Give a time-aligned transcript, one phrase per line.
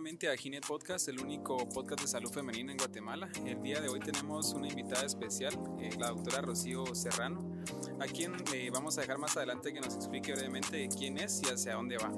[0.00, 3.28] nuevamente a Gine Podcast, el único podcast de salud femenina en Guatemala.
[3.44, 7.62] El día de hoy tenemos una invitada especial, eh, la doctora Rocío Serrano,
[8.00, 11.50] a quien eh, vamos a dejar más adelante que nos explique brevemente quién es y
[11.50, 12.10] hacia dónde va.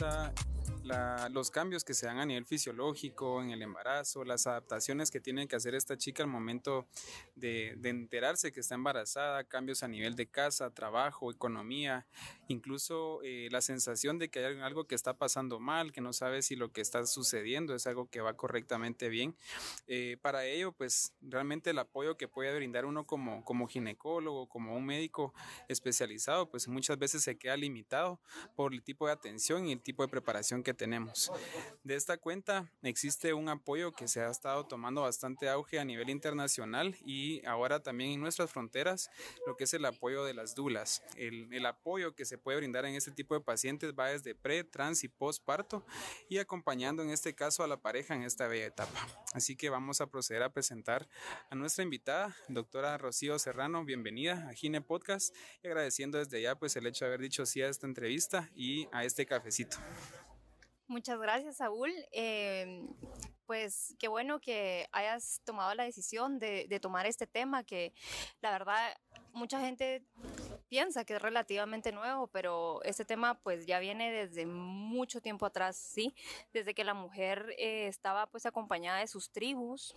[0.00, 0.45] Mamá
[0.86, 5.20] primeriza los cambios que se dan a nivel fisiológico en el embarazo, las adaptaciones que
[5.20, 6.86] tiene que hacer esta chica al momento
[7.34, 12.06] de, enterarse que está embarazada, cambios a nivel de casa, trabajo, economía,
[12.48, 16.42] incluso eh, la sensación de que hay algo que está pasando mal, que no sabe
[16.42, 19.36] si lo que está sucediendo es algo que va correctamente bien.
[19.86, 24.76] Eh, para ello, pues realmente el apoyo que puede brindar uno como, como ginecólogo, como
[24.76, 25.34] un médico
[25.68, 28.20] especializado, pues muchas veces se queda limitado
[28.54, 31.32] por el tipo de atención y el tipo de preparación que tenemos.
[31.82, 36.10] De esta cuenta existe un apoyo que se ha estado tomando bastante auge a nivel
[36.10, 39.10] internacional y ahora también en nuestras fronteras,
[39.46, 41.02] lo que es el apoyo de las dulas.
[41.16, 45.02] El, apoyo que se puede brindar en este tipo de pacientes va desde pre, trans
[45.02, 45.84] y postparto
[46.28, 49.06] y acompañando en este caso a la pareja en esta bella etapa.
[49.32, 51.08] Así que vamos a proceder a presentar
[51.50, 53.84] a nuestra invitada, doctora Rocío Serrano.
[53.84, 57.62] Bienvenida a Gine Podcast y agradeciendo desde ya pues el hecho de haber dicho sí
[57.62, 59.76] a esta entrevista y a este cafecito.
[60.88, 61.90] Muchas gracias, Saúl.
[62.12, 62.86] Eh,
[63.46, 67.92] pues qué bueno que hayas tomado la decisión de, tomar este tema, que
[68.40, 68.96] la verdad
[69.32, 70.04] mucha gente
[70.68, 75.76] piensa que es relativamente nuevo, pero este tema pues ya viene desde mucho tiempo atrás,
[75.76, 76.14] ¿sí?
[76.52, 79.94] Desde que la mujer eh, estaba pues acompañada de sus tribus,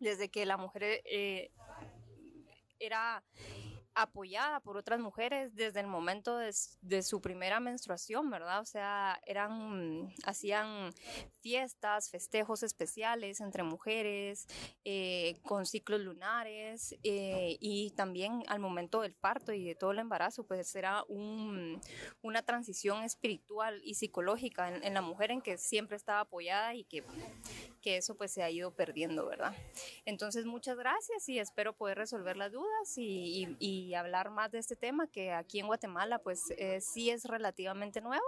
[0.00, 1.50] desde que la mujer eh,
[2.78, 3.22] era
[3.94, 6.52] apoyada por otras mujeres desde el momento de,
[7.02, 8.60] su primera menstruación, ¿verdad?
[8.60, 10.92] O sea, eran, hacían
[11.40, 14.46] fiestas, festejos especiales entre mujeres,
[14.84, 19.98] eh, con ciclos lunares, eh, y también al momento del parto y de todo el
[19.98, 21.80] embarazo, pues era un,
[22.22, 27.04] una transición espiritual y psicológica en, la mujer en que siempre estaba apoyada y que,
[27.80, 29.54] que eso pues se ha ido perdiendo, ¿verdad?
[30.04, 35.08] Entonces, muchas gracias y espero poder resolver las dudas y, hablar más de este tema
[35.08, 38.24] que aquí en Guatemala pues eh, sí es relativamente nuevo,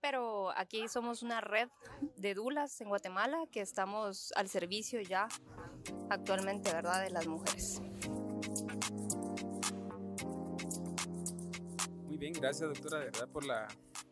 [0.00, 1.68] pero aquí somos una red
[2.16, 5.26] de dulas en Guatemala que estamos al servicio ya
[6.10, 7.80] actualmente, ¿verdad?, de las mujeres.
[12.04, 13.68] Muy bien, gracias doctora, de verdad, por la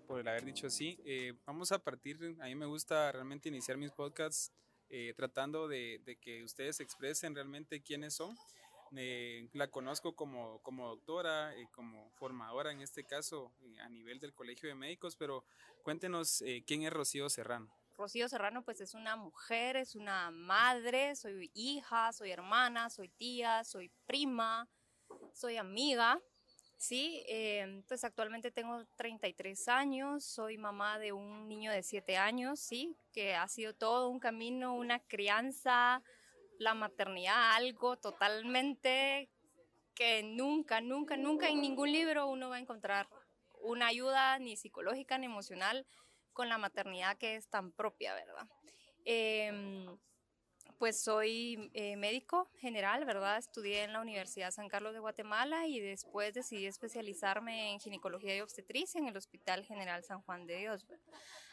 [0.08, 0.98] por el haber dicho así.
[1.04, 4.50] Eh, vamos a partir, a mí me gusta realmente iniciar mis podcasts
[4.90, 8.36] eh, tratando de, de, que ustedes expresen realmente quiénes son
[8.96, 14.18] eh, la conozco como, como doctora, y como formadora en este caso eh, a nivel
[14.18, 15.44] del Colegio de Médicos, pero
[15.82, 17.70] cuéntenos eh, quién es Rocío Serrano.
[17.96, 23.64] Rocío Serrano pues es una mujer, es una madre, soy hija, soy hermana, soy tía,
[23.64, 24.68] soy prima,
[25.34, 26.20] soy amiga.
[26.78, 27.24] Sí,
[27.88, 33.34] pues actualmente tengo 33 años, soy mamá de un niño de 7 años, sí, que
[33.34, 36.02] ha sido todo un camino, una crianza,
[36.58, 39.28] la maternidad algo totalmente
[39.94, 43.08] que nunca, nunca, nunca en ningún libro uno va a encontrar
[43.60, 45.84] una ayuda ni psicológica ni emocional
[46.32, 48.46] con la maternidad que es tan propia, ¿verdad?
[49.04, 49.98] Em,
[50.78, 53.38] pues soy eh, médico general, ¿verdad?
[53.38, 58.40] Estudié en la Universidad San Carlos de Guatemala y después decidí especializarme en ginecología y
[58.40, 60.86] obstetricia en el Hospital General San Juan de Dios.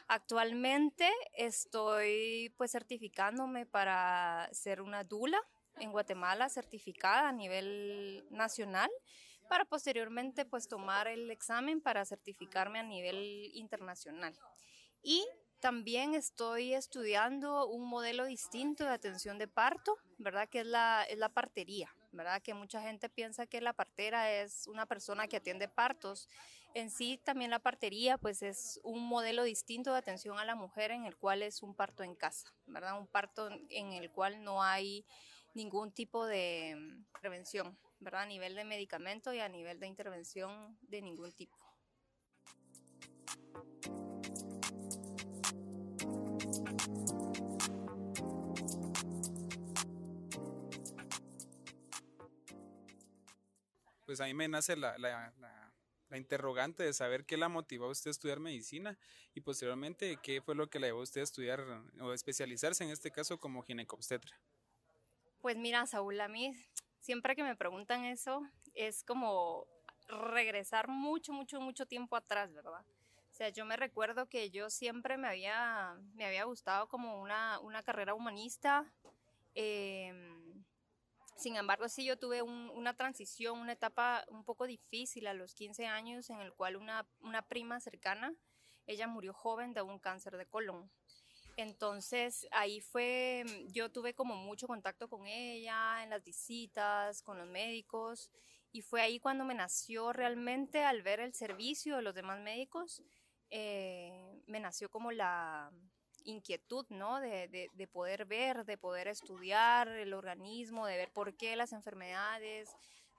[0.08, 5.41] Actualmente estoy pues certificándome para ser una dula
[5.80, 8.90] en Guatemala, certificada a nivel nacional,
[9.50, 14.38] para posteriormente pues tomar el examen para certificarme a nivel internacional.
[15.02, 15.28] Y
[15.66, 20.47] también estoy estudiando un modelo distinto de atención de parto, ¿verdad?
[20.47, 22.40] Que es la, es la partería, ¿verdad?
[22.44, 26.29] Que mucha gente piensa que la partera es una persona que atiende partos.
[26.76, 30.91] En sí, también la partería, pues es un modelo distinto de atención a la mujer
[30.91, 33.00] en el cual es un parto en casa, ¿verdad?
[33.00, 35.03] Un parto en el cual no hay
[35.56, 38.22] ningún tipo de mm, prevención, ¿verdad?
[38.22, 41.58] A nivel de medicamento y a nivel de intervención de ningún tipo.
[54.05, 57.90] Pues a mí me nace la, la, la, interrogante de saber qué la motivó a
[57.90, 58.97] usted a estudiar medicina
[59.34, 61.59] y posteriormente qué fue lo que le llevó a usted a estudiar
[61.99, 64.40] o especializarse en este caso como ginecobstetra.
[65.41, 66.53] Pues mira, Saúl, a mí
[67.02, 69.67] siempre que me preguntan eso es como
[70.08, 72.85] regresar mucho, mucho, mucho tiempo atrás, ¿verdad?
[73.35, 77.59] O sea, yo me recuerdo que yo siempre me había, me había gustado como una,
[77.59, 78.85] una carrera humanista.
[79.55, 80.45] Em,
[81.35, 85.85] sin embargo, sí, yo tuve una transición, una etapa un poco difícil a los 15
[85.85, 88.34] años en el cual una, una prima cercana,
[88.87, 90.90] ella murió joven de un cáncer de colon.
[91.58, 97.47] Entonces ahí fue, yo tuve como mucho contacto con ella en las visitas, con los
[97.47, 98.29] médicos,
[98.72, 103.02] y fue ahí cuando me nació realmente al ver el servicio de los demás médicos,
[103.49, 105.72] eh, me nació como la
[106.25, 107.19] inquietud, ¿no?
[107.19, 112.69] De, de, poder ver, de poder estudiar el organismo, de ver por qué las enfermedades,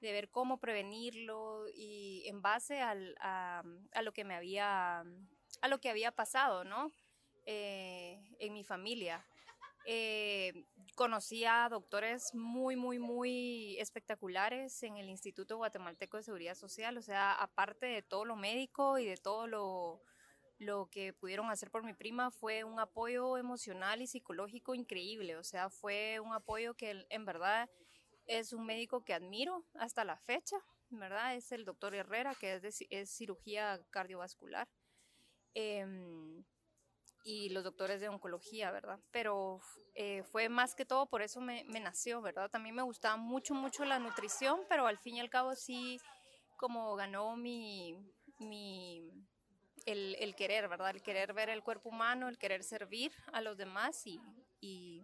[0.00, 3.62] de ver cómo prevenirlo y en base al, a,
[3.92, 5.00] a, lo que me había,
[5.62, 6.92] a lo que había pasado, ¿no?
[7.46, 9.24] Eh, en mi familia.
[9.84, 10.66] Eh,
[10.96, 17.02] conocí a doctores muy, muy, muy espectaculares en el Instituto Guatemalteco de Seguridad Social, o
[17.02, 20.02] sea, aparte de todo lo médico y de todo lo,
[20.58, 25.44] lo que pudieron hacer por mi prima fue un apoyo emocional y psicológico increíble, o
[25.44, 27.68] sea, fue un apoyo que en verdad
[28.26, 30.56] es un médico que admiro hasta la fecha,
[30.90, 31.34] ¿verdad?
[31.34, 34.68] Es el doctor Herrera, que es, es cirugía cardiovascular.
[35.54, 36.44] Em,
[37.24, 39.00] y los doctores de oncología, ¿verdad?
[39.10, 39.60] Pero
[39.94, 42.50] eh, fue más que todo por eso me, me, nació, ¿verdad?
[42.50, 45.98] También me gustaba mucho, mucho la nutrición, pero al fin y al cabo sí,
[46.56, 47.98] como ganó mi,
[48.38, 49.10] mi
[49.86, 50.90] el, querer, ¿verdad?
[50.90, 54.20] El querer ver el cuerpo humano, el querer servir a los demás y,
[54.60, 55.02] y,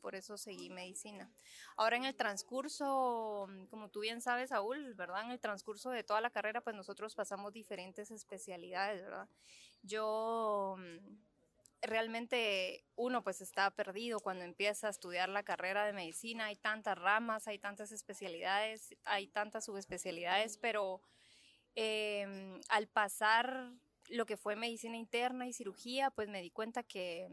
[0.00, 1.30] por eso seguí medicina.
[1.76, 5.24] Ahora en el transcurso, como tú bien sabes, Saúl, ¿verdad?
[5.24, 9.28] En el transcurso de toda la carrera, pues nosotros pasamos diferentes especialidades, ¿verdad?
[9.82, 10.78] Yo
[11.82, 16.96] realmente uno pues está perdido cuando empieza a estudiar la carrera de medicina, hay tantas
[16.96, 21.02] ramas, hay tantas especialidades, hay tantas subespecialidades, pero
[21.74, 23.72] em, al pasar
[24.12, 27.28] lo que fue medicina interna y cirugía, pues me di cuenta que,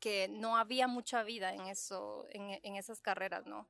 [0.00, 3.68] que no había mucha vida en, eso, en, esas carreras, ¿no?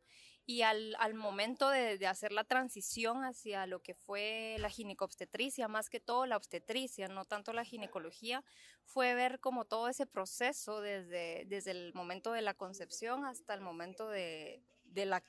[0.49, 5.67] Y al, al momento de, de, hacer la transición hacia lo que fue la ginecobstetricia,
[5.67, 8.45] más que todo la obstetricia, no tanto la ginecología,
[8.85, 13.61] fue ver como todo ese proceso desde, desde el momento de la concepción hasta el
[13.61, 15.25] momento de, de la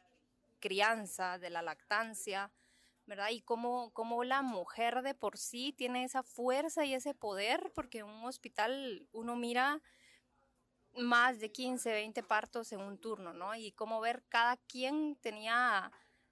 [0.60, 2.52] crianza, de la lactancia,
[3.08, 3.30] ¿verdad?
[3.32, 8.00] Y cómo, cómo, la mujer de por sí tiene esa fuerza y ese poder, porque
[8.00, 9.82] en un hospital uno mira
[10.94, 13.56] más de 15, 20 partos en un turno, ¿no?
[13.56, 15.92] Y cómo ver cada quien tenía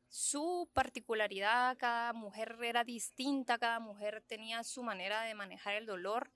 [0.10, 6.32] su particularidad, cada mujer era distinta, cada mujer tenía su manera de manejar el dolor.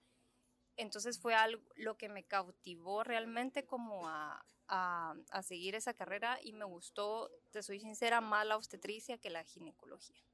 [0.77, 6.39] Entonces fue algo lo que me cautivó realmente como a, a, a seguir esa carrera
[6.41, 10.28] y me gustó, te soy sincera, más la obstetricia que la ginecología.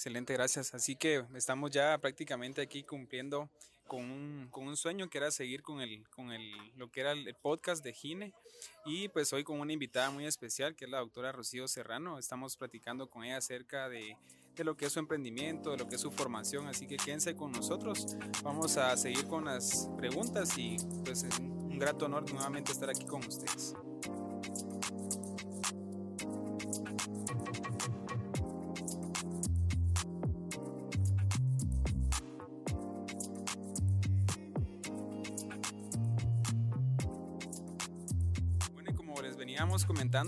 [0.00, 0.72] Excelente, gracias.
[0.72, 3.50] Así que estamos ya prácticamente aquí cumpliendo
[3.86, 7.34] con un, un sueño que era seguir con, el, con el, lo que era el
[7.34, 8.32] podcast de Gine
[8.86, 12.18] y pues hoy con una invitada muy especial que es la doctora Rocío Serrano.
[12.18, 14.16] Estamos platicando con ella acerca de,
[14.64, 17.52] lo que es su emprendimiento, de lo que es su formación, así que quédense con
[17.52, 18.16] nosotros.
[18.42, 23.04] Vamos a seguir con las preguntas y pues es un grato honor nuevamente estar aquí
[23.04, 23.74] con ustedes.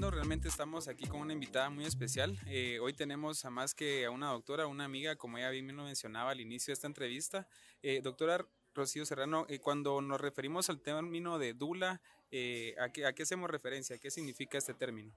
[0.01, 2.39] Realmente estamos aquí con una invitada muy especial.
[2.47, 5.85] Eh, hoy tenemos a más que a una doctora, una amiga, como ella bien lo
[5.85, 7.47] mencionaba al inicio de esta entrevista.
[7.83, 13.13] Eh, doctora Rocío Serrano, eh, cuando nos referimos al término de Dula, ¿a qué, ¿a,
[13.13, 13.99] qué, hacemos referencia?
[13.99, 15.13] ¿Qué significa este término?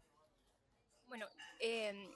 [1.07, 1.25] Bueno,
[1.59, 2.11] em,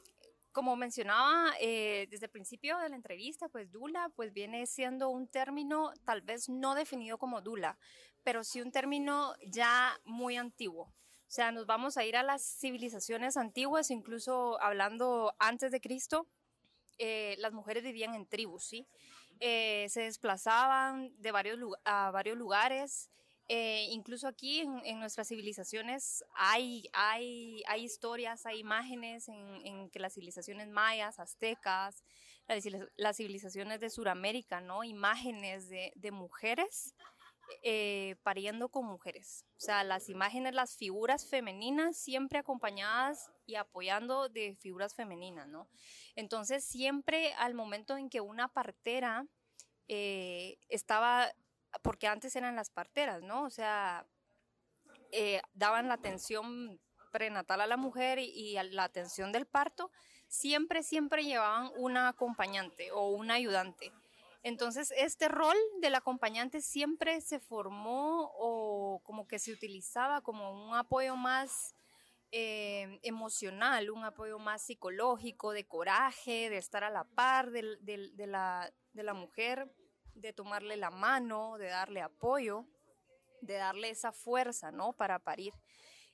[0.51, 5.93] como mencionaba desde el principio de la entrevista, pues Dula pues viene siendo un término
[6.03, 7.79] tal vez no definido como Dula,
[8.23, 10.93] pero sí un término ya muy antiguo.
[11.29, 16.27] O sea, nos vamos a ir a las civilizaciones antiguas, incluso hablando antes de Cristo,
[16.97, 18.87] eh, las mujeres vivían en tribus, ¿sí?
[19.39, 23.11] Eh, se desplazaban de varios, a varios lugares.
[23.47, 30.15] Eh, incluso aquí en, nuestras civilizaciones hay, hay, hay historias, hay imágenes en, que las
[30.15, 32.03] civilizaciones mayas, aztecas,
[32.97, 34.83] las, civilizaciones de Sudamérica, ¿no?
[34.83, 36.95] Imágenes de mujeres
[37.63, 39.45] eh, pariendo con mujeres.
[39.57, 45.67] O sea, las imágenes, las figuras femeninas siempre acompañadas y apoyando de figuras femeninas, ¿no?
[46.15, 49.25] Entonces, siempre al momento en que una partera
[49.87, 51.31] eh, estaba,
[51.81, 53.43] porque antes eran las parteras, ¿no?
[53.43, 54.05] O sea,
[55.11, 56.79] eh, daban la atención
[57.11, 59.91] prenatal a la mujer y, y la atención del parto,
[60.27, 63.91] siempre, siempre llevaban una acompañante o un ayudante.
[64.41, 70.75] Entonces, este rol del acompañante siempre se formó o como que se utilizaba como un
[70.75, 71.75] apoyo más
[72.31, 77.63] eh, emocional, un apoyo más psicológico, de coraje, de estar a la par de,
[78.27, 79.69] la, de la mujer,
[80.13, 82.65] de tomarle la mano, de darle apoyo,
[83.41, 84.93] de darle esa fuerza, ¿no?
[84.93, 85.53] Para parir.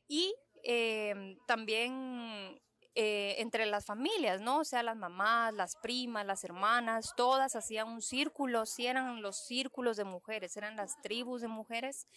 [0.07, 2.59] Y eh, también
[2.97, 4.59] eh, entre las familias, ¿no?
[4.59, 9.35] O sea, las mamás, las primas, las hermanas, todas hacían un círculo, sí eran los
[9.35, 12.07] círculos de mujeres, eran las tribus de mujeres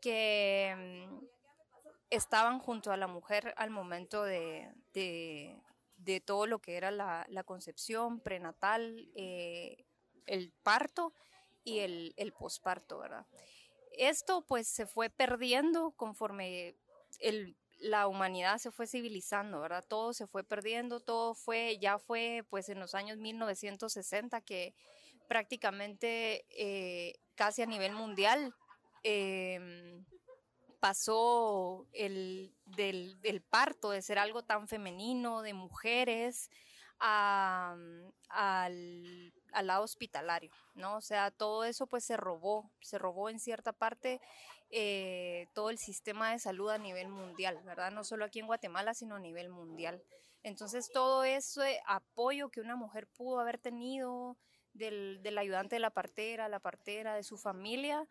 [0.00, 1.24] que mm,
[2.10, 4.70] estaban junto a la mujer al momento de,
[6.24, 9.84] todo lo que era la, concepción prenatal, eh,
[10.26, 11.12] el parto
[11.64, 13.26] y el, el posparto, ¿verdad?
[13.90, 16.76] Esto pues se fue perdiendo conforme
[17.18, 19.84] el la humanidad se fue civilizando, ¿verdad?
[19.86, 24.74] Todo se fue perdiendo, todo fue, ya fue pues en los años 1960 que
[25.28, 28.54] prácticamente eh, casi a nivel mundial
[29.02, 30.04] em,
[30.78, 36.50] pasó el, del, parto, de ser algo tan femenino, de mujeres,
[37.00, 40.96] al, al, lado hospitalario, ¿no?
[40.96, 44.20] O sea, todo eso pues se robó, se robó en cierta parte
[44.74, 47.92] eh, todo el sistema de salud a nivel mundial, ¿verdad?
[47.92, 50.02] No solo aquí en Guatemala, sino a nivel mundial.
[50.42, 54.38] Entonces, todo ese apoyo que una mujer pudo haber tenido
[54.72, 58.08] del, ayudante de la partera, la partera, de su familia,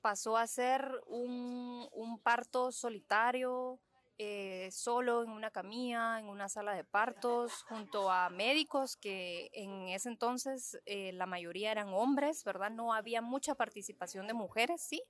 [0.00, 3.80] pasó a ser un, parto solitario,
[4.18, 9.88] eh, solo en una camilla, en una sala de partos, junto a médicos que en
[9.88, 12.70] ese entonces eh, la mayoría eran hombres, ¿verdad?
[12.70, 15.02] No había mucha participación de mujeres, sí,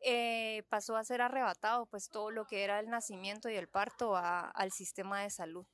[0.00, 4.16] eh, pasó a ser arrebatado pues todo lo que era el nacimiento y el parto
[4.16, 5.66] al sistema de salud.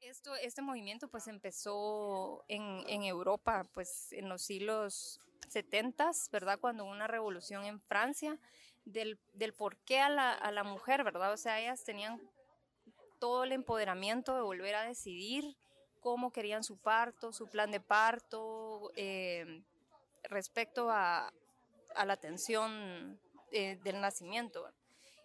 [0.00, 6.58] Esto, este movimiento pues empezó en, en Europa pues en los siglos 70, ¿verdad?
[6.60, 8.38] Cuando hubo una revolución en Francia
[8.84, 11.32] del, del por qué a la, a la mujer, ¿verdad?
[11.32, 12.20] O sea, ellas tenían
[13.18, 15.56] todo el empoderamiento de volver a decidir
[16.00, 19.62] cómo querían su parto, su plan de parto, eh,
[20.24, 21.32] respecto a,
[21.94, 23.18] a, la atención
[23.52, 24.66] eh, del nacimiento.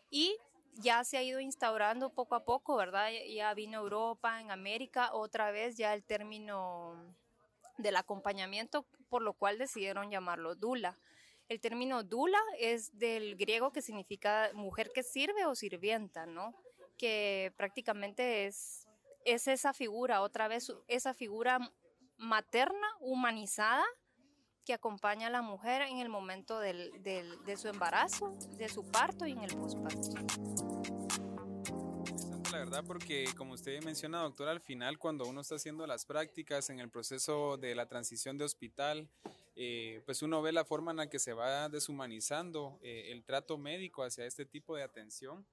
[0.10, 0.38] Y
[0.74, 3.10] ya se ha ido instaurando poco a poco, ¿verdad?
[3.34, 7.16] Ya vino Europa, en América, otra vez ya el término
[7.78, 10.98] del acompañamiento, por lo cual decidieron llamarlo Dula.
[11.48, 16.56] El término dula es del griego que significa mujer que sirve o sirvienta, ¿no?
[16.98, 18.88] Que prácticamente es,
[19.26, 21.60] es esa figura, otra vez, esa figura
[22.18, 23.86] materna, humanizada,
[24.66, 29.28] que acompaña a la mujer en el momento del, de su embarazo, de su parto
[29.28, 30.16] y en el posparto
[32.56, 36.70] la verdad porque como usted menciona doctor al final cuando uno está haciendo las prácticas
[36.70, 39.10] en el proceso de la transición de hospital
[39.58, 43.58] eh, pues uno ve la forma en la que se va deshumanizando eh, el trato
[43.58, 45.46] médico hacia este tipo de atención.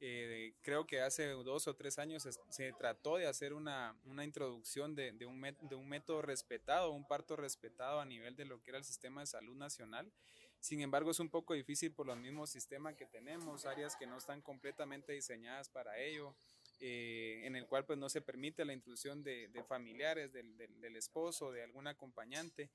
[0.00, 4.94] Eh, creo que hace dos o tres años se, trató de hacer una, una introducción
[4.94, 8.70] de, de, un de, un método respetado, un parto respetado a nivel de lo que
[8.70, 10.12] era el sistema de salud nacional.
[10.60, 14.18] Sin embargo, es un poco difícil por los mismos sistemas que tenemos, áreas que no
[14.18, 16.36] están completamente diseñadas para ello.
[16.80, 20.94] en el cual pues no se permite la intrusión de, de familiares del, del, del,
[20.94, 22.70] esposo, de algún acompañante.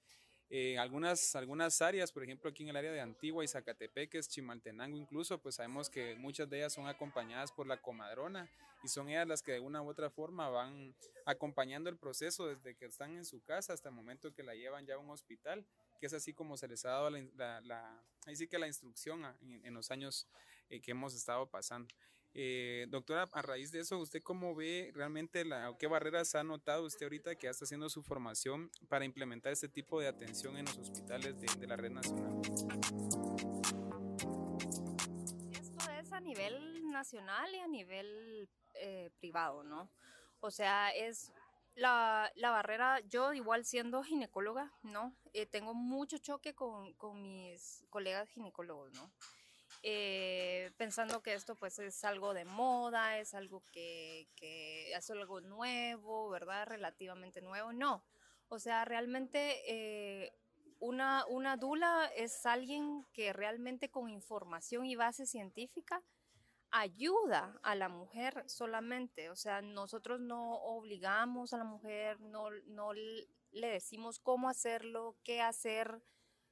[0.49, 4.97] Eh, algunas, algunas áreas, por ejemplo aquí en el área de Antigua y Zacatepeques, Chimaltenango
[4.97, 8.49] incluso, pues sabemos que muchas de ellas son acompañadas por la comadrona
[8.83, 10.93] y son ellas las que de una u otra forma van
[11.25, 14.85] acompañando el proceso desde que están en su casa hasta el momento que la llevan
[14.85, 15.65] ya a un hospital,
[15.99, 19.25] que es así como se les ha dado la, la, ahí sí que la instrucción
[19.41, 20.27] en, los años
[20.69, 21.87] eh, que hemos estado pasando.
[22.35, 26.85] Eh, doctora, a raíz de eso, ¿usted cómo ve realmente la, qué barreras ha notado
[26.85, 30.77] usted ahorita que está haciendo su formación para implementar este tipo de atención en los
[30.79, 32.41] hospitales de, la red nacional?
[35.51, 39.91] Esto es a nivel nacional y a nivel eh, privado, ¿no?
[40.39, 41.31] O sea, es
[41.75, 45.15] la, la, barrera, yo igual siendo ginecóloga, ¿no?
[45.33, 49.11] Eh, tengo mucho choque con, con mis colegas ginecólogos, ¿no?
[49.85, 55.41] Eh, pensando que esto pues es algo de moda, es algo que, que, es algo
[55.41, 56.65] nuevo, ¿verdad?
[56.67, 57.73] Relativamente nuevo.
[57.73, 58.05] No,
[58.47, 60.31] o sea, realmente eh,
[60.79, 66.01] una, una dula es alguien que realmente con información y base científica
[66.71, 72.93] ayuda a la mujer solamente, o sea, nosotros no obligamos a la mujer, no, no
[72.93, 73.27] le
[73.67, 76.01] decimos cómo hacerlo, qué hacer,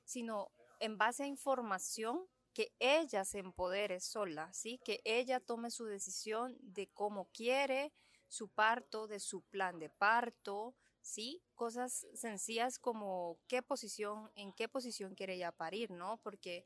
[0.03, 4.79] sino en base a información que ella se empodere sola, ¿sí?
[4.83, 7.93] Que ella tome su decisión de cómo quiere
[8.27, 11.41] su parto, de su plan de parto, ¿sí?
[11.55, 16.17] Cosas sencillas como qué posición, en qué posición quiere ella parir, ¿no?
[16.23, 16.65] Porque,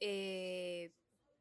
[0.00, 0.92] eh,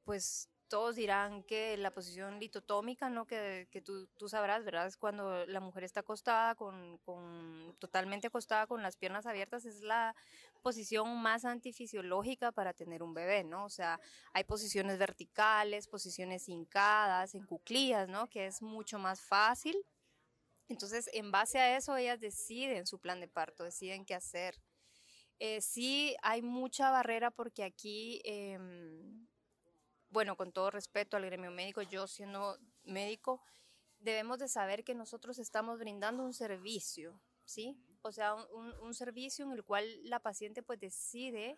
[0.03, 3.25] pues, todos dirán que la posición litotómica, ¿no?
[3.25, 4.87] Que, que tú, tú, sabrás, ¿verdad?
[4.87, 9.81] Es cuando la mujer está acostada, con, con, totalmente acostada, con las piernas abiertas, es
[9.81, 10.15] la
[10.61, 13.65] posición más antifisiológica para tener un bebé, ¿no?
[13.65, 13.99] O sea,
[14.33, 18.27] hay posiciones verticales, posiciones hincadas, en cuclillas, ¿no?
[18.27, 19.77] Que es mucho más fácil.
[20.67, 24.59] Entonces, en base a eso, ellas deciden su plan de parto, deciden qué hacer.
[25.37, 28.21] Eh, sí, hay mucha barrera porque aquí...
[28.25, 28.57] Eh,
[30.09, 33.41] bueno, con todo respeto al gremio médico, yo siendo médico,
[33.99, 37.77] debemos de saber que nosotros estamos brindando un servicio, ¿sí?
[38.01, 41.57] O sea, un, un servicio en el cual la paciente pues decide,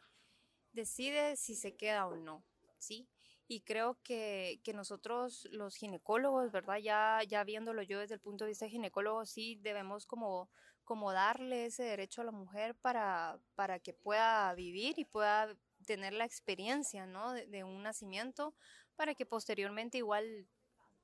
[0.72, 2.44] decide si se queda o no,
[2.78, 3.10] ¿sí?
[3.50, 6.78] Y creo que, que, nosotros los ginecólogos, ¿verdad?
[6.78, 10.50] Ya, ya viéndolo yo desde el punto de vista ginecólogo, sí debemos como,
[10.84, 15.56] como darle ese derecho a la mujer para, para que pueda vivir y pueda
[15.88, 17.34] tener la experiencia, ¿no?
[17.34, 18.54] De, un nacimiento
[18.96, 20.48] para que posteriormente igual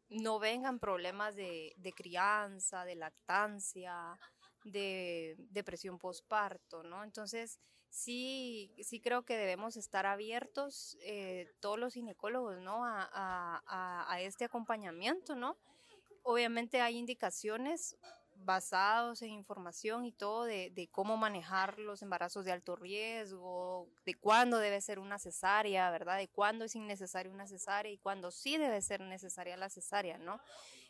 [0.10, 4.20] no vengan problemas de, crianza, de lactancia,
[4.66, 7.04] de depresión postparto, ¿no?
[7.04, 7.60] Entonces,
[7.90, 12.86] sí, sí creo que debemos estar abiertos eh, todos los ginecólogos, ¿no?
[12.86, 15.58] A, a, este acompañamiento, ¿no?
[16.24, 17.98] Obviamente hay indicaciones
[18.46, 24.16] basados en información y todo de, de, cómo manejar los embarazos de alto riesgo, de
[24.16, 26.18] cuándo debe ser una cesárea, ¿verdad?
[26.18, 30.40] De cuándo es innecesaria una cesárea y cuándo sí debe ser necesaria la cesárea, ¿no?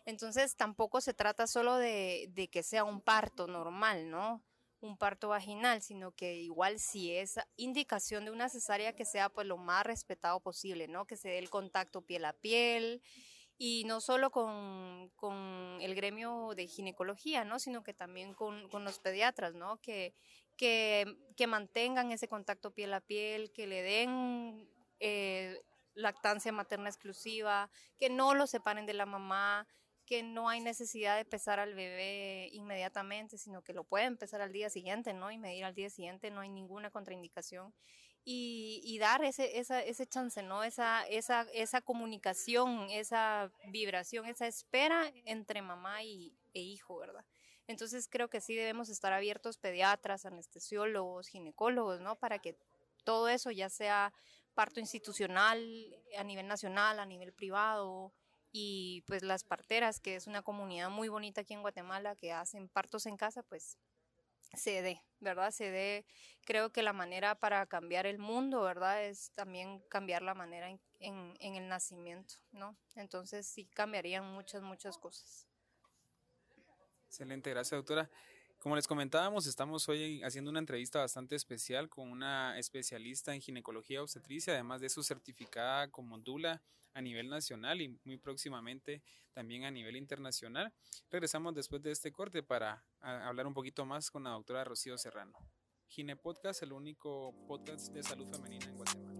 [0.06, 4.42] Entonces tampoco se trata solo de, de que sea un parto normal, ¿no?
[4.84, 9.48] un parto vaginal, sino que igual si es indicación de una cesárea que sea pues
[9.48, 11.06] lo más respetado posible, ¿no?
[11.06, 13.02] Que se dé el contacto piel a piel,
[13.58, 17.60] y no solo con, con, el gremio de ginecología, ¿no?
[17.60, 19.78] sino que también con, con los pediatras, ¿no?
[19.78, 20.14] Que,
[20.58, 24.68] que, que, mantengan ese contacto piel a piel, que le den
[25.00, 25.62] eh,
[25.94, 29.68] lactancia materna exclusiva, que no lo separen de la mamá,
[30.06, 34.52] que no hay necesidad de pesar al bebé inmediatamente, sino que lo pueden pesar al
[34.52, 35.32] día siguiente, ¿no?
[35.32, 37.74] Y medir al día siguiente, no hay ninguna contraindicación
[38.26, 40.64] y, dar ese, esa, ese chance, ¿no?
[40.64, 47.26] Esa, esa, esa comunicación, esa vibración, esa espera entre mamá y, e hijo, ¿verdad?
[47.68, 52.18] Entonces creo que sí debemos estar abiertos pediatras, anestesiólogos, ginecólogos, ¿no?
[52.18, 52.58] Para que
[53.04, 54.14] todo eso ya sea
[54.54, 55.60] parto institucional
[56.18, 58.14] a nivel nacional, a nivel privado
[58.52, 62.70] y pues las parteras, que es una comunidad muy bonita aquí en Guatemala que hacen
[62.70, 63.78] partos en casa, pues
[64.54, 65.52] se dé, ¿verdad?
[65.52, 66.06] Se dé,
[66.46, 69.06] creo que la manera para cambiar el mundo, ¿verdad?
[69.06, 72.76] Es también cambiar la manera en, en, el nacimiento, ¿no?
[72.96, 75.48] Entonces sí cambiarían muchas, muchas cosas.
[77.08, 78.10] Excelente, gracias doctora.
[78.60, 84.02] Como les comentábamos, estamos hoy haciendo una entrevista bastante especial con una especialista en ginecología
[84.02, 86.62] obstetricia, además de su certificada como Dula
[86.94, 89.02] a nivel nacional y muy próximamente
[89.34, 90.74] también a nivel internacional.
[91.10, 95.38] Regresamos después de este corte para hablar un poquito más con la doctora Rocío Serrano.
[95.88, 99.14] Gine Podcast, el único podcast de salud femenina en Guatemala.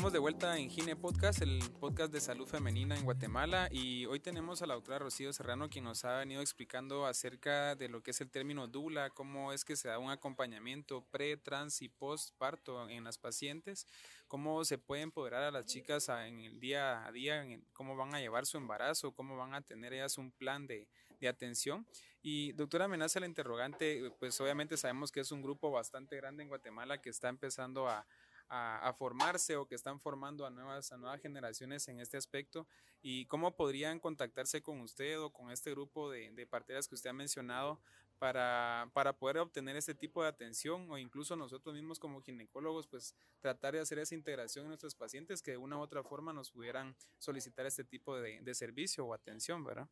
[0.00, 4.18] Estamos de vuelta en Gine Podcast, el podcast de salud femenina en Guatemala y hoy
[4.18, 8.12] tenemos a la doctora Rocío Serrano quien nos ha venido explicando acerca de lo que
[8.12, 12.34] es el término DULA, cómo es que se da un acompañamiento pre, trans y post
[12.38, 13.86] parto en las pacientes,
[14.26, 18.20] cómo se puede empoderar a las chicas en el día a día, cómo van a
[18.20, 20.88] llevar su embarazo, cómo van a tener ellas un plan de,
[21.20, 21.86] de atención.
[22.22, 26.48] Y doctora Amenaza, la interrogante, pues obviamente sabemos que es un grupo bastante grande en
[26.48, 28.06] Guatemala que está empezando a
[28.50, 32.66] a, formarse o que están formando a nuevas, a nuevas generaciones en este aspecto
[33.00, 37.10] y cómo podrían contactarse con usted o con este grupo de, de parteras que usted
[37.10, 37.80] ha mencionado
[38.18, 43.14] para, para, poder obtener este tipo de atención o incluso nosotros mismos como ginecólogos pues
[43.40, 46.50] tratar de hacer esa integración en nuestros pacientes que de una u otra forma nos
[46.50, 49.88] pudieran solicitar este tipo de, de servicio o atención, ¿verdad?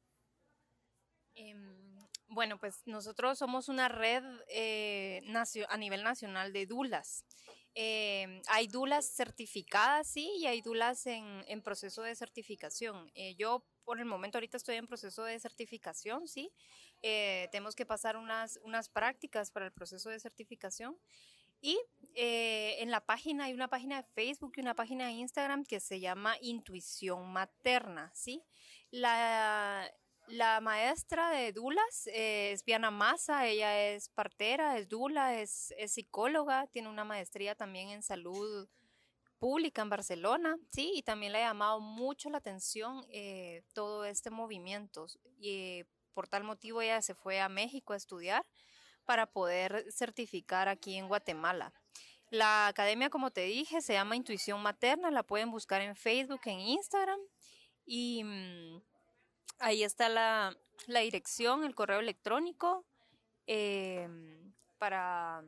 [1.34, 5.22] Em, bueno, pues nosotros somos una red eh,
[5.68, 7.24] a nivel nacional de dulas.
[7.74, 13.10] Eh, hay dulas certificadas, sí, y hay dulas en, en proceso de certificación.
[13.14, 16.52] Eh, yo por el momento ahorita estoy en proceso de certificación, sí.
[17.00, 20.98] Eh, tenemos que pasar unas, unas prácticas para el proceso de certificación.
[21.60, 21.80] Y
[22.14, 25.80] eh, en la página hay una página de Facebook y una página de Instagram que
[25.80, 28.44] se llama Intuición Materna, ¿sí?
[28.90, 29.90] La,
[30.28, 36.88] la maestra de Dulas es Viana Massa, ella es partera, es Dula, es, psicóloga, tiene
[36.88, 38.68] una maestría también en salud
[39.38, 44.30] pública en Barcelona, sí, y también le ha llamado mucho la atención eh, todo este
[44.30, 45.06] movimiento.
[45.38, 48.44] Y por tal motivo ella se fue a México a estudiar
[49.04, 51.72] para poder certificar aquí en Guatemala.
[52.30, 56.60] La academia, como te dije, se llama Intuición Materna, la pueden buscar en Facebook, en
[56.60, 57.18] Instagram
[57.86, 58.82] y mm,
[59.58, 62.84] ahí está la, dirección, el correo electrónico
[63.46, 65.42] em, para,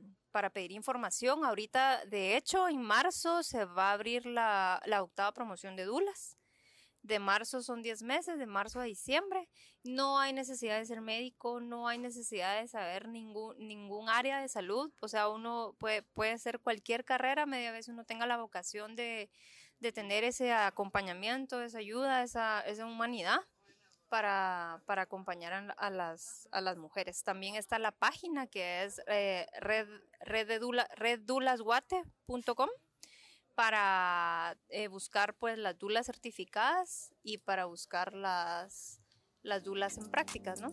[0.52, 1.44] pedir información.
[1.44, 6.36] Ahorita, de hecho, en marzo se va a abrir la, la octava promoción de Dulas
[7.02, 9.48] de marzo son 10 meses, de marzo a diciembre.
[9.82, 14.48] No hay necesidad de ser médico, no hay necesidad de saber ningún, ningún área de
[14.48, 14.92] salud.
[15.00, 19.30] O sea, uno puede, puede hacer cualquier carrera, media vez uno tenga la vocación de,
[19.94, 23.40] tener ese acompañamiento, esa ayuda, esa, esa humanidad.
[24.10, 27.22] Para, acompañar a, las, a las mujeres.
[27.22, 29.86] También está la página que es eh, red,
[30.20, 32.68] reddulasguate.com
[33.54, 39.00] para eh, buscar pues las dulas certificadas y para buscar las,
[39.42, 40.68] las dulas en prácticas, ¿no?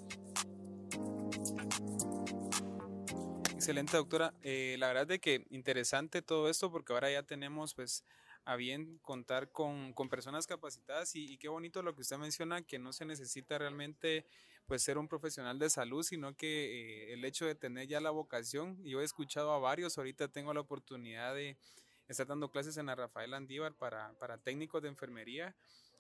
[3.52, 4.34] Excelente, doctora.
[4.42, 8.04] Eh, la verdad es que interesante todo esto porque ahora ya tenemos pues
[8.48, 12.94] a bien contar con, personas capacitadas y, qué bonito lo que usted menciona, que no
[12.94, 14.26] se necesita realmente
[14.68, 18.10] pues ser un profesional de salud, sino que eh, el hecho de tener ya la
[18.10, 21.58] vocación, yo he escuchado a varios, ahorita tengo la oportunidad de,
[22.08, 25.54] está dando clases en la Rafael Andívar para, para técnicos de enfermería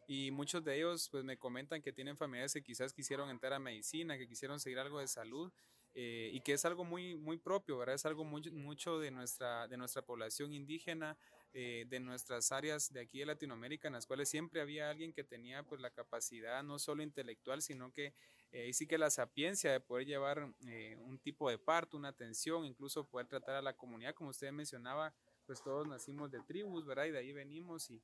[0.08, 3.60] y muchos de ellos pues me comentan que tienen familiares que quizás quisieron entrar a
[3.60, 5.52] medicina, que quisieron seguir algo de salud
[6.00, 7.96] eh, y que es algo muy, muy propio, ¿verdad?
[7.96, 11.18] Es algo mucho de nuestra, de nuestra población indígena,
[11.54, 15.24] eh, de nuestras áreas de aquí de Latinoamérica, en las cuales siempre había alguien que
[15.24, 18.14] tenía pues la capacidad no solo intelectual, sino que
[18.52, 23.08] eh, sí que la sapiencia de poder llevar un tipo de parto, una atención, incluso
[23.08, 25.14] poder tratar a la comunidad, como usted mencionaba,
[25.48, 27.06] pues todos nacimos de tribus, ¿verdad?
[27.06, 28.04] Y de ahí venimos y,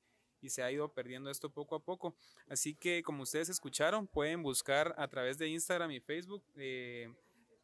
[0.50, 2.18] se ha ido perdiendo esto poco a poco.
[2.50, 7.14] Así que como ustedes escucharon, pueden buscar a través de Instagram y Facebook eh,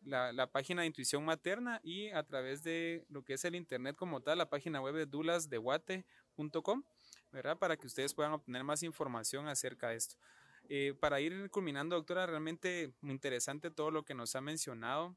[0.06, 4.22] la, página de Intuición Materna y a través de lo que es el Internet como
[4.22, 6.84] tal, la página web de dulasdeguate.com,
[7.32, 7.58] ¿verdad?
[7.58, 10.16] Para que ustedes puedan obtener más información acerca de esto.
[10.70, 15.16] Eh, para ir culminando, doctora, realmente muy interesante todo lo que nos ha mencionado.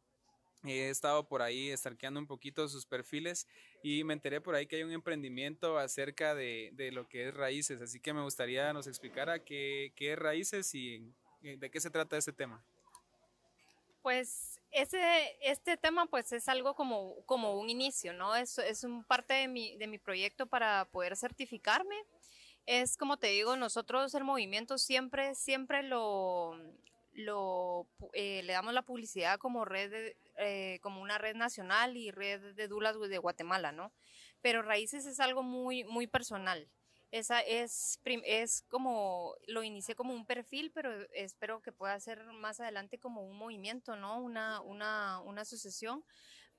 [0.65, 3.49] He estado por ahí estarqueando un poquito sus perfiles
[3.83, 7.35] y me enteré por ahí que hay un emprendimiento acerca de, de lo que es
[7.35, 11.91] raíces, así que me gustaría nos explicara qué, qué es raíces y de qué se
[11.91, 12.65] trata este tema.
[14.03, 15.01] Pues ese,
[15.41, 18.35] este tema pues es algo como, como un inicio, ¿no?
[18.35, 21.97] Es, es un parte de mi, de mi proyecto para poder certificarme.
[22.67, 26.57] Es como te digo, nosotros el movimiento siempre, siempre lo,
[27.13, 32.55] lo, eh, le damos la publicidad como red eh, como una red nacional y red
[32.55, 33.93] de dulas de Guatemala, ¿no?
[34.41, 36.69] Pero Raíces es algo muy, muy personal.
[37.13, 42.59] Esa es, es como, lo inicié como un perfil, pero espero que pueda ser más
[42.59, 44.19] adelante como un movimiento, ¿no?
[44.19, 46.03] Una, una, una asociación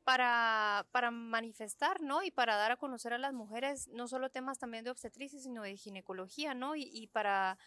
[0.03, 2.21] para, para manifestar, ¿no?
[2.21, 5.63] Y para dar a conocer a las mujeres no solo temas también de obstetricia, sino
[5.63, 6.75] de ginecología, ¿no?
[6.75, 7.57] Y, y para,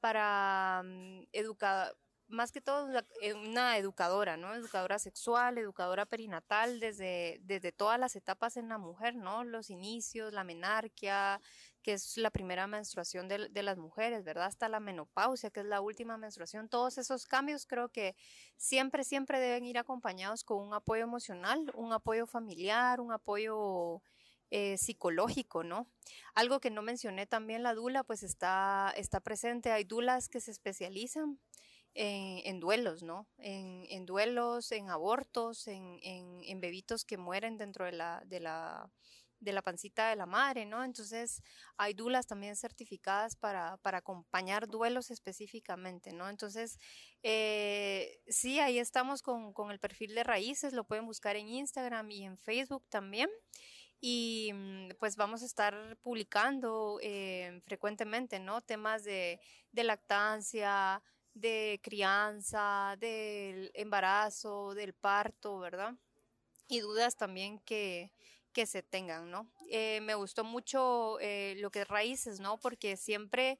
[0.00, 1.94] para um, educar
[2.30, 2.88] más que todo
[3.20, 4.54] eh, una educadora, ¿no?
[4.54, 9.44] Educadora sexual, educadora perinatal, desde, desde todas las etapas en la mujer, ¿no?
[9.44, 11.40] Los inicios, la menarquia,
[11.82, 14.46] que es la primera menstruación de, las mujeres, ¿verdad?
[14.46, 16.68] Hasta la menopausia, que es la última menstruación.
[16.68, 18.16] Todos esos cambios creo que
[18.56, 24.02] siempre, siempre deben ir acompañados con un apoyo emocional, un apoyo familiar, un apoyo
[24.50, 25.86] eh, psicológico, ¿no?
[26.34, 29.72] Algo que no mencioné también, la dula, pues está, está presente.
[29.72, 31.38] Hay dulas que se especializan
[31.94, 33.26] en, duelos, ¿no?
[33.38, 38.90] En, duelos, en abortos, en, bebitos que mueren dentro de la, de la,
[39.40, 40.84] de la pancita de la madre, ¿no?
[40.84, 41.42] Entonces
[41.76, 46.28] hay dulas también certificadas para, acompañar duelos específicamente, ¿no?
[46.28, 46.78] Entonces,
[47.22, 52.24] eh, sí, ahí estamos con, el perfil de raíces, lo pueden buscar en Instagram y
[52.24, 53.30] en Facebook también.
[54.02, 58.62] Y mm, pues vamos a estar publicando eh, frecuentemente, ¿no?
[58.62, 59.40] Temas de,
[59.72, 61.02] de lactancia,
[61.34, 65.94] de crianza, del embarazo, del parto, ¿verdad?
[66.68, 68.12] Y dudas también que,
[68.52, 69.50] que se tengan, ¿no?
[69.68, 72.58] Eh, me gustó mucho eh, lo que es raíces, ¿no?
[72.58, 73.58] Porque siempre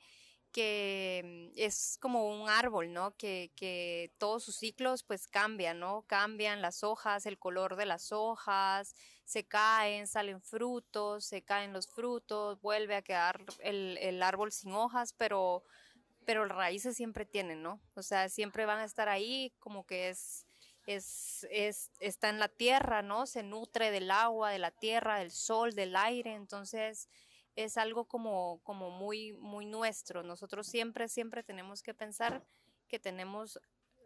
[0.53, 3.17] que es como un árbol, ¿no?
[3.17, 6.03] Que, que, todos sus ciclos pues cambian, ¿no?
[6.09, 11.87] Cambian las hojas, el color de las hojas, se caen, salen frutos, se caen los
[11.89, 15.63] frutos, vuelve a quedar el, el árbol sin hojas, pero,
[16.25, 17.81] pero raíces siempre tienen, ¿no?
[17.95, 20.47] O sea, siempre van a estar ahí, como que es,
[20.87, 23.27] es, es, está en la tierra, ¿no?
[23.27, 27.09] Se nutre del agua, de la tierra, del sol, del aire, entonces
[27.57, 30.23] es algo como, como muy, muy nuestro.
[30.23, 32.45] Nosotros siempre, siempre tenemos que pensar
[32.89, 33.61] que tenemos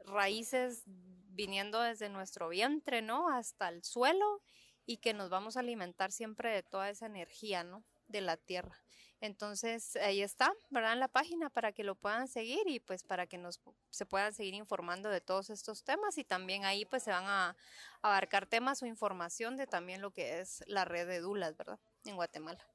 [0.07, 3.29] raíces viniendo desde nuestro vientre, ¿no?
[3.29, 4.43] Hasta el suelo
[4.87, 7.85] y que nos vamos a alimentar siempre de toda esa energía, ¿no?
[8.09, 8.85] De la tierra.
[9.21, 10.93] Entonces, ahí está, ¿verdad?
[10.93, 14.35] En la página para que lo puedan seguir y pues para que nos se puedan
[14.35, 17.57] seguir informando de todos estos temas y también ahí pues se van a
[18.03, 21.81] abarcar temas o información de también lo que es la red de Dulas, ¿verdad?
[22.05, 22.74] En Guatemala.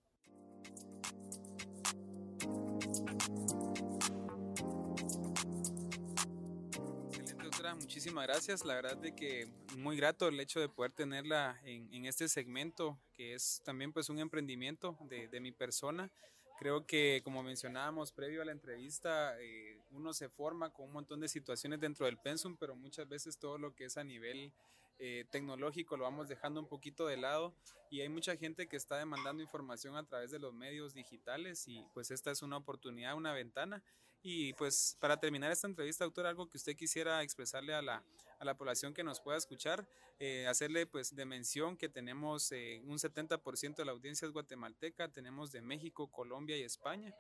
[7.90, 8.64] Muchísimas gracias.
[8.66, 13.34] La verdad de que muy grato el hecho de poder tenerla en, este segmento, que
[13.34, 16.12] es también pues un emprendimiento de, mi persona.
[16.60, 21.20] Creo que como mencionábamos previo a la entrevista, eh, uno se forma con un montón
[21.20, 24.54] de situaciones dentro del pensum, pero muchas veces todo lo que es a nivel
[25.00, 27.56] eh, tecnológico lo vamos dejando un poquito de lado
[27.90, 31.84] y hay mucha gente que está demandando información a través de los medios digitales y
[31.96, 33.82] pues esta es una oportunidad, una ventana
[34.22, 38.04] y pues para terminar esta entrevista, doctor, algo que usted quisiera expresarle a la,
[38.40, 39.88] a la población que nos pueda escuchar,
[40.20, 45.08] eh, hacerle pues de mención que tenemos eh, un 70% de la audiencia es guatemalteca,
[45.10, 47.14] tenemos de México, Colombia y España.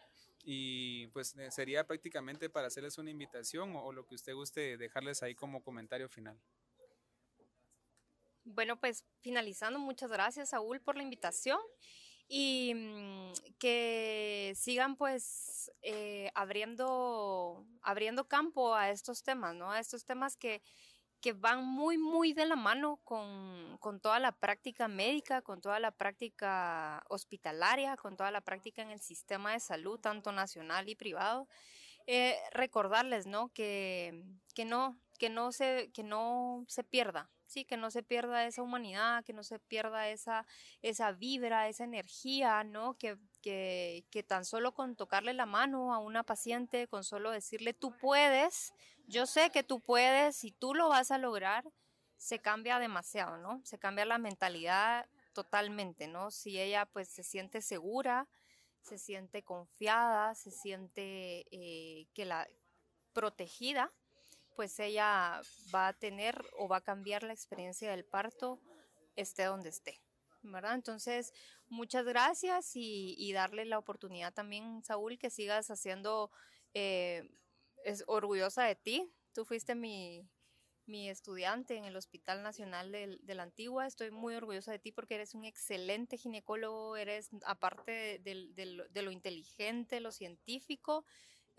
[0.44, 4.78] Y pues eh, sería prácticamente para hacerles una invitación o, o lo que usted guste
[4.78, 6.38] dejarles ahí como comentario final.
[8.44, 11.60] Bueno, pues finalizando, muchas gracias, Saúl, por la invitación
[12.30, 19.72] y mm, que sigan pues eh, abriendo, abriendo campo a estos temas, ¿no?
[19.72, 20.62] A estos temas que,
[21.22, 25.80] que van muy, muy de la mano con, con, toda la práctica médica, con toda
[25.80, 30.96] la práctica hospitalaria, con toda la práctica en el sistema de salud, tanto nacional y
[30.96, 31.48] privado.
[32.06, 33.50] Eh, recordarles, ¿no?
[33.50, 38.46] Que, que, no, que, no se, que no se pierda, sí, que no se pierda
[38.46, 40.46] esa humanidad, que no se pierda esa,
[40.82, 42.94] esa vibra, esa energía, ¿no?
[42.94, 47.74] Que, que, que tan solo con tocarle la mano a una paciente, con solo decirle
[47.74, 48.74] tú puedes,
[49.08, 51.66] yo sé que tú puedes y tú lo vas a lograr,
[52.18, 53.62] se cambia demasiado, ¿no?
[53.64, 56.32] Se cambia la mentalidad totalmente, ¿no?
[56.32, 58.28] Si ella pues se siente segura,
[58.82, 62.48] se siente confiada, se siente eh, que la
[63.14, 63.92] protegida,
[64.60, 65.40] pues ella
[65.74, 68.60] va a tener o va a cambiar la experiencia del parto
[69.16, 70.02] esté donde esté,
[70.42, 70.76] ¿verdad?
[70.76, 71.32] Entonces,
[71.70, 76.30] muchas gracias y, darle la oportunidad también, Saúl, que sigas haciendo,
[76.74, 77.30] eh,
[77.86, 79.10] es orgullosa de ti.
[79.34, 80.28] Tú fuiste mi,
[81.08, 83.88] estudiante en el Hospital Nacional de, la Antigua.
[83.88, 90.02] Estoy muy orgullosa de ti porque eres un excelente ginecólogo, eres, aparte de lo inteligente,
[90.02, 91.06] lo científico,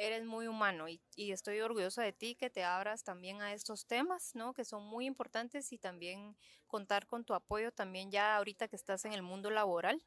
[0.00, 4.34] eres muy humano y, estoy orgullosa de ti que te abras también a estos temas,
[4.34, 4.54] ¿no?
[4.54, 6.36] Que son muy importantes y también
[6.66, 10.02] contar con tu apoyo también ya ahorita que estás en el mundo laboral,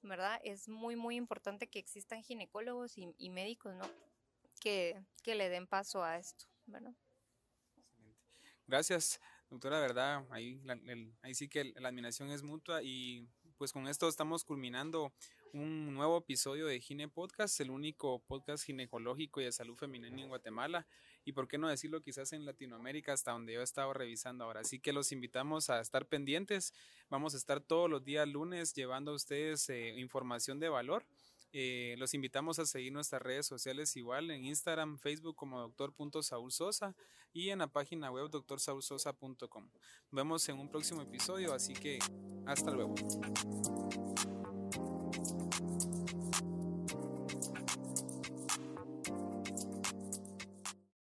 [0.00, 0.40] ¿verdad?
[0.44, 3.90] Es muy, muy importante que existan ginecólogos y, médicos, ¿no?
[4.60, 6.94] Que, que, le den paso a esto, ¿verdad?
[8.68, 10.62] Gracias, doctora, verdad, ahí,
[11.22, 13.26] ahí sí que la admiración es mutua y
[13.58, 15.12] pues con esto estamos culminando
[15.52, 20.28] un nuevo episodio de Gine Podcast, el único podcast ginecológico y de salud femenina en
[20.28, 20.86] Guatemala
[21.24, 24.60] y por qué no decirlo quizás en Latinoamérica hasta donde yo he estado revisando ahora.
[24.60, 26.72] Así que los invitamos a estar pendientes.
[27.10, 31.04] Vamos a estar todos los días lunes llevando a ustedes eh, información de valor.
[31.52, 36.96] Eh, los invitamos a seguir nuestras redes sociales igual en Instagram, Facebook como doctor.saulsosa
[37.34, 39.68] y en la página web doctorsaulsosa.com.
[40.10, 41.98] Vemos en un próximo episodio, así que
[42.46, 42.94] hasta luego.